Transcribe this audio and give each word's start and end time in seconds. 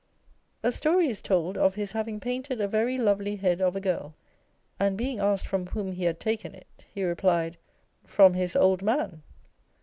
A 0.63 0.71
story 0.71 1.09
is 1.09 1.21
told 1.21 1.59
of 1.59 1.75
his 1.75 1.91
having 1.91 2.19
painted 2.19 2.59
a 2.59 2.67
very 2.67 2.97
lovely 2.97 3.35
head 3.35 3.61
of 3.61 3.75
a 3.75 3.79
girl, 3.79 4.15
and 4.79 4.97
being 4.97 5.19
asked 5.19 5.45
from 5.45 5.67
whom 5.67 5.91
he 5.91 6.05
had 6.05 6.19
taken 6.19 6.55
it, 6.55 6.85
he 6.91 7.03
replied," 7.03 7.59
From 8.07 8.33
his 8.33 8.55
old 8.55 8.81
man 8.81 9.21